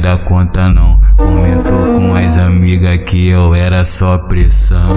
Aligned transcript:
dar 0.00 0.24
conta 0.24 0.68
não. 0.68 1.00
Comentou 1.16 1.94
com 1.94 2.14
as 2.14 2.36
amigas 2.36 2.98
que 3.08 3.28
eu 3.28 3.54
era 3.54 3.84
só 3.84 4.18
pressão. 4.18 4.96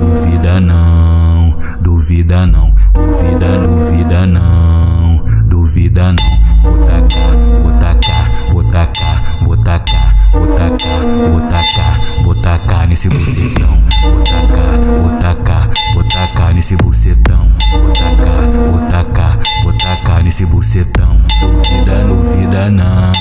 Duvida 0.00 0.60
não, 0.60 1.58
duvida 1.80 2.46
não, 2.46 2.74
duvida, 2.94 3.58
duvida 3.58 4.26
não, 4.26 5.24
duvida 5.46 6.12
não. 6.12 6.62
Vou 6.62 6.86
tacar, 6.86 7.36
vou 7.60 7.72
tacar, 7.72 8.48
vou 8.50 8.64
tacar, 8.64 9.38
vou 9.42 9.56
tacar, 9.56 10.30
vou 10.32 10.46
tacar, 10.48 11.00
vou 11.28 11.40
tacar, 11.42 12.00
vou 12.22 12.34
tacar 12.34 12.88
nesse 12.88 13.08
bucetão. 13.08 13.82
Vou 14.02 14.22
tacar, 14.22 14.80
vou 14.98 15.18
tacar, 15.18 15.70
vou 15.94 16.04
tacar 16.04 16.54
nesse 16.54 16.76
bucetão. 16.76 17.48
Vou 17.72 17.92
tacar, 17.92 18.50
vou 18.68 18.80
tacar, 18.88 19.38
vou 19.62 19.72
tacar 19.74 20.22
nesse 20.22 20.46
bucetão. 20.46 21.16
Duvida, 21.40 22.04
duvida 22.04 22.70
não, 22.70 23.12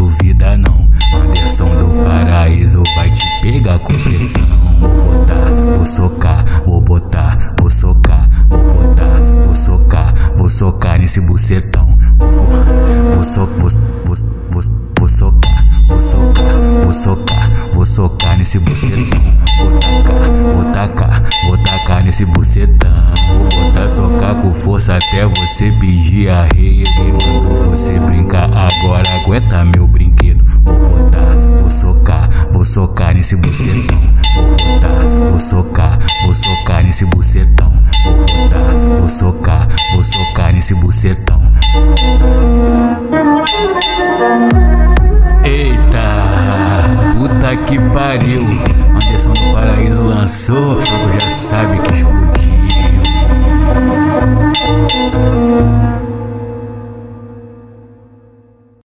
duvida 0.00 0.56
não. 0.56 0.88
Anderson 1.14 1.76
do 1.76 2.04
paraíso 2.04 2.82
vai 2.96 3.10
te 3.10 3.26
pegar 3.42 3.78
com 3.80 3.92
pressão. 3.92 4.46
Vou 4.80 4.88
botar, 4.88 5.50
vou 5.76 5.84
socar, 5.84 6.62
vou 6.64 6.80
botar, 6.80 7.54
vou 7.60 7.70
socar, 7.70 8.30
vou 8.48 8.64
botar, 8.64 9.20
vou 9.44 9.54
socar, 9.54 10.14
vou 10.36 10.48
socar 10.48 10.98
nesse 10.98 11.20
bucetão. 11.20 11.98
Vou, 12.18 13.22
so, 13.22 13.46
vou, 13.46 13.68
vou, 14.04 14.16
vou, 14.50 14.62
vou 14.98 15.08
socar, 15.08 15.64
vou 15.86 16.00
socar, 16.00 16.56
vou 16.82 16.92
socar, 16.92 17.70
vou 17.72 17.84
socar 17.86 18.38
nesse 18.38 18.58
bucetão. 18.58 19.20
Vou 19.58 19.78
tacar, 19.78 20.52
vou 20.52 20.64
tacar, 20.72 21.28
vou 21.44 21.58
tacar 21.58 22.04
nesse 22.04 22.24
bucetão. 22.24 22.90
Vou 23.28 23.64
botar 23.64 23.88
socar 23.88 24.34
com 24.36 24.54
força 24.54 24.96
até 24.96 25.26
você 25.26 25.70
pedir 25.72 26.30
arrego. 26.30 26.90
Você 27.70 27.98
brinca 28.00 28.29
agora, 28.29 28.29
aguenta 29.20 29.64
meu 29.64 29.86
brinquedo. 29.86 30.44
Vou 30.64 30.78
botar, 30.78 31.36
vou 31.58 31.70
socar, 31.70 32.28
vou 32.50 32.64
socar 32.64 33.14
nesse 33.14 33.36
bucetão. 33.36 33.98
Vou 34.34 34.50
botar, 34.50 35.28
vou 35.28 35.38
socar, 35.38 35.98
vou 36.24 36.34
socar 36.34 36.82
nesse 36.82 37.04
bucetão. 37.04 37.72
Vou 38.04 38.16
botar, 38.16 38.98
vou 38.98 39.08
socar, 39.08 39.68
vou 39.92 40.02
socar 40.02 40.52
nesse 40.52 40.74
bucetão. 40.74 41.40
Eita, 45.44 45.98
puta 47.16 47.56
que 47.66 47.78
pariu. 47.92 48.46
Anderson 48.94 49.32
do 49.32 49.52
Paraíso 49.52 50.02
lançou, 50.02 50.82
já 50.84 51.30
sabe 51.30 51.78
que 51.80 51.94